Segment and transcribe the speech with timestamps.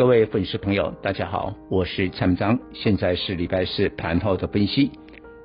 [0.00, 4.90] 各位粉丝朋友，大家好，我是蔡明彰，现在是礼拜四盘后的分析。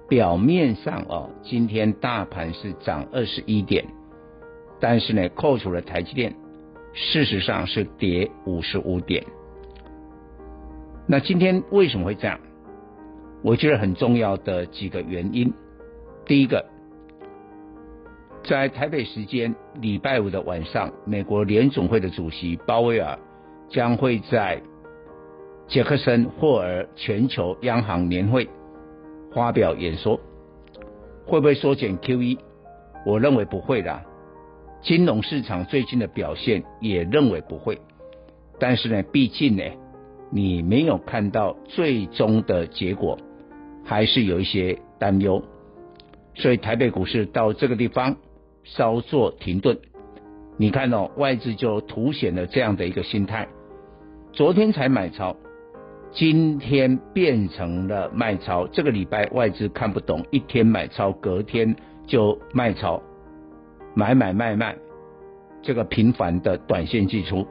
[0.07, 3.85] 表面上哦，今天大盘是涨二十一点，
[4.79, 6.33] 但是呢，扣除了台积电，
[6.93, 9.25] 事实上是跌五十五点。
[11.05, 12.39] 那今天为什么会这样？
[13.43, 15.53] 我觉得很重要的几个原因。
[16.25, 16.65] 第一个，
[18.45, 23.19] 在台北时间礼拜五的晚上，美国联总会的主席鲍威尔。
[23.69, 24.61] 将会在
[25.67, 28.47] 杰克森霍尔全球央行年会
[29.33, 30.19] 发表演说，
[31.25, 32.37] 会不会缩减 QE？
[33.05, 34.01] 我认为不会的。
[34.81, 37.79] 金融市场最近的表现也认为不会，
[38.59, 39.63] 但是呢，毕竟呢，
[40.29, 43.17] 你没有看到最终的结果，
[43.83, 45.43] 还是有一些担忧，
[46.35, 48.17] 所以台北股市到这个地方
[48.63, 49.79] 稍作停顿。
[50.57, 53.47] 你看哦，外资就凸显了这样的一个心态。
[54.35, 55.33] 昨天才买超，
[56.11, 58.67] 今天变成了卖超。
[58.67, 61.73] 这个礼拜外资看不懂，一天买超，隔天
[62.05, 63.01] 就卖超，
[63.93, 64.75] 买买卖卖，
[65.61, 67.47] 这个频繁的短线进出。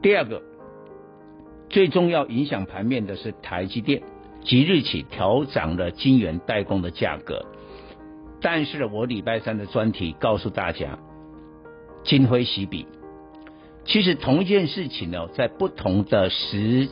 [0.00, 0.40] 第二个，
[1.68, 4.00] 最重要影响盘面的是台积电，
[4.44, 7.44] 即日起调涨了晶圆代工的价格。
[8.40, 10.96] 但是，我礼拜三的专题告诉大家。
[12.04, 12.86] 今非昔比，
[13.90, 16.88] 其实同一件事情呢，在不同的时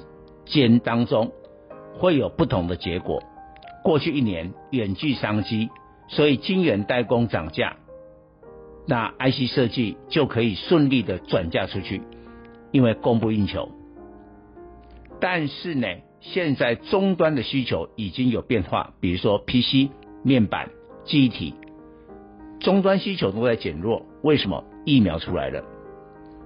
[0.47, 1.31] 间当中
[1.95, 3.23] 会有不同的结果。
[3.85, 5.71] 过去一年远距商机，
[6.09, 7.77] 所以晶圆代工涨价，
[8.85, 12.03] 那 IC 设计就可以顺利的转嫁出去，
[12.73, 13.69] 因为供不应求。
[15.21, 15.87] 但是呢，
[16.21, 19.91] 现在终端的需求已经有变化，比如说 PC、
[20.25, 20.71] 面板、
[21.05, 21.55] 记忆体，
[22.59, 24.65] 终端需求都在减弱，为什么？
[24.85, 25.63] 疫苗出来了，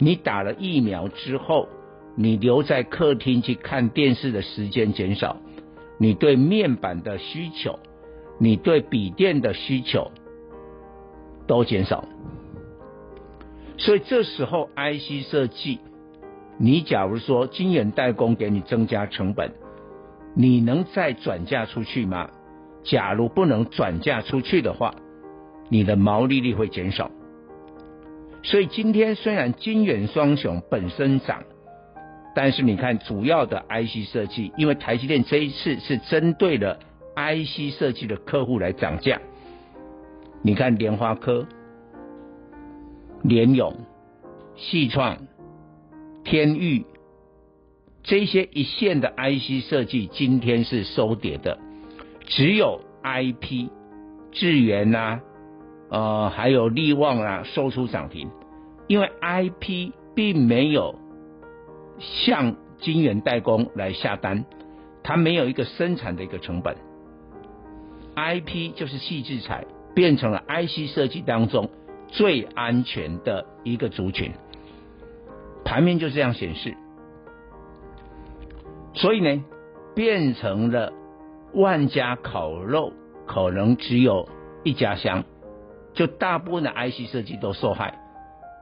[0.03, 1.69] 你打了疫苗之后，
[2.17, 5.37] 你留在客厅去看电视的时间减少，
[5.97, 7.79] 你对面板的需求，
[8.41, 10.11] 你对笔电的需求
[11.47, 12.05] 都减少，
[13.79, 15.79] 所以这时候 IC 设计，
[16.59, 19.53] 你假如说晶圆代工给你增加成本，
[20.35, 22.29] 你能再转嫁出去吗？
[22.83, 24.97] 假如不能转嫁出去的话，
[25.69, 27.09] 你的毛利率会减少。
[28.43, 31.45] 所以今天虽然晶圆双雄本身涨，
[32.35, 36.79] 但是你看主要的 IC 设计，因为台积电这一次是针对了
[37.15, 39.21] IC 设计的客户来涨价。
[40.43, 41.47] 你看联发科、
[43.23, 43.77] 联咏、
[44.57, 45.19] 矽创、
[46.25, 46.85] 天域
[48.03, 51.59] 这些一线的 IC 设计今天是收跌的，
[52.27, 53.69] 只有 IP
[54.33, 55.21] 智源呐、啊。
[55.93, 58.31] 呃，还有力旺啊，收出涨停，
[58.87, 60.95] 因为 IP 并没有
[61.99, 64.47] 向晶圆代工来下单，
[65.03, 66.79] 它没有一个生产的一个成本
[68.17, 71.69] ，IP 就是矽智财，变成了 IC 设计当中
[72.09, 74.33] 最安全的一个族群，
[75.63, 76.75] 盘面就这样显示，
[78.95, 79.45] 所以呢，
[79.95, 80.91] 变成了
[81.53, 82.95] 万家烤肉
[83.27, 84.27] 可能只有
[84.65, 85.25] 一家香。
[85.95, 87.99] 就大部分的 IC 设计都受害，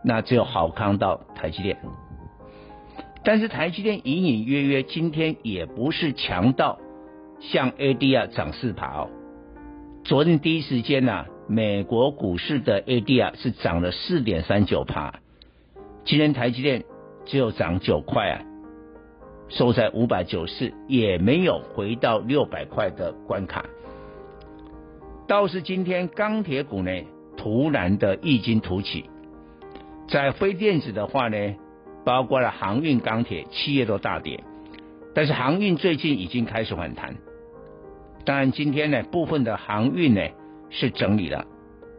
[0.05, 1.79] 那只有好康到台积电。
[3.23, 6.79] 但是台积电隐隐约约今天也不是强到
[7.39, 9.11] 像 ADR 涨四趴哦。
[10.05, 15.21] 昨天第一时间呢、美国股市的 ADR 是涨了四点三九趴，
[16.05, 16.85] 今天台积电
[17.27, 18.43] 只有涨九块啊，
[19.49, 23.67] 收在五百九四，也没有回到六百块的关卡。
[25.29, 26.91] 倒是今天钢铁股呢，
[27.41, 29.07] 突然的异军突起，
[30.07, 31.55] 在非电子的话呢，
[32.05, 34.45] 包括了航运、钢铁，企业都大跌，
[35.15, 37.17] 但是航运最近已经开始反弹。
[38.27, 40.21] 当然，今天呢，部分的航运呢
[40.69, 41.47] 是整理了，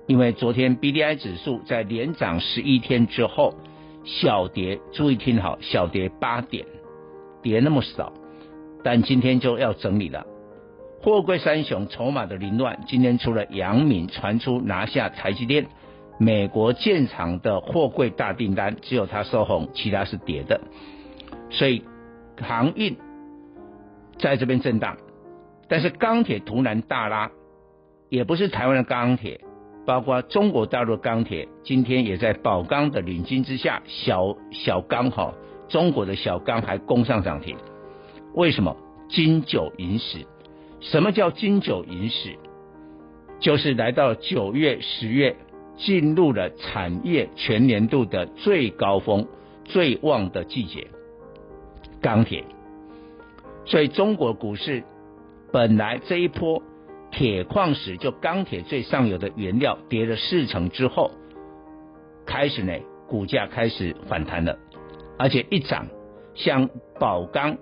[0.05, 3.55] 因为昨天 BDI 指数在连涨十一天之后
[4.03, 6.67] 小跌，注意听好，小跌八点，
[7.41, 8.13] 跌那么少，
[8.83, 10.23] 但今天就要整理了。
[11.03, 15.65] 货柜三雄筹码的凌乱，今天除了阳明传出拿下台积电
[16.19, 20.61] 美国建厂的货柜大订单，只有它收红，其他是跌的。
[21.49, 21.83] 所以
[22.39, 22.95] 航运
[24.19, 24.97] 在这边震荡，
[25.67, 27.31] 但是钢铁突然大拉，
[28.09, 29.41] 也不是台湾的钢铁，
[29.87, 35.33] 包括中国大陆钢铁，今天也在宝钢的领军之下，小小钢哈，
[35.67, 37.57] 中国的小钢还攻上涨停。
[38.35, 38.77] 为什么？
[39.09, 40.27] 金九银十。
[40.81, 42.37] 什么叫金九银十？
[43.39, 45.35] 就是来到九月、十月，
[45.77, 49.27] 进入了产业全年度的最高峰、
[49.63, 50.87] 最旺的季节。
[52.01, 52.43] 钢铁，
[53.65, 54.83] 所以中国股市
[55.51, 56.61] 本来这一波
[57.11, 61.11] 铁矿石就钢铁最上游的原料跌了四成之后，
[62.25, 62.73] 开始呢
[63.07, 64.57] 股价开始反弹了，
[65.19, 65.87] 而且一涨，
[66.33, 66.69] 像
[66.99, 67.57] 宝钢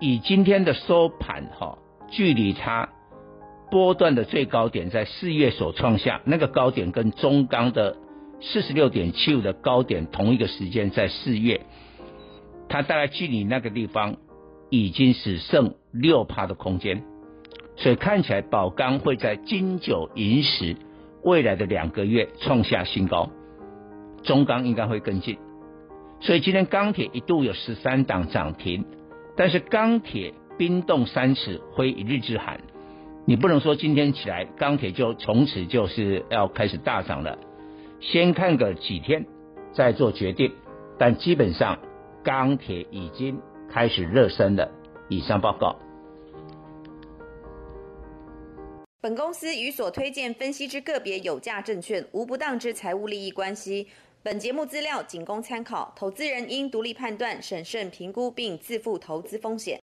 [0.00, 1.78] 以今天的收盘哈，
[2.08, 2.88] 距离它。
[3.70, 7.96] 波段的最高点在四月所创下，那个高点跟中钢的
[8.40, 11.62] 四十六点七五的高点同一个时间在四月，
[12.68, 14.16] 它大概距离那个地方
[14.70, 17.02] 已经只剩六趴的空间，
[17.76, 20.76] 所以看起来宝钢会在金九银十
[21.24, 23.30] 未来的两个月创下新高，
[24.22, 25.38] 中钢应该会跟进，
[26.20, 28.84] 所以今天钢铁一度有十三档涨停，
[29.36, 32.60] 但是钢铁冰冻三尺非一日之寒。
[33.26, 37.38] 你不能说今天起来钢铁就从此就是要开始大涨了，
[38.00, 39.24] 先看个几天
[39.72, 40.52] 再做决定。
[40.98, 41.78] 但基本上
[42.22, 44.70] 钢铁已经开始热身了。
[45.08, 45.76] 以上报告。
[49.00, 53.86] 本公司与所推荐分析之个别有价证券无不当之财务利益关系。
[54.22, 59.78] 本节目资料仅供参考，投资人应独立判断、审慎评估并自负投资风险。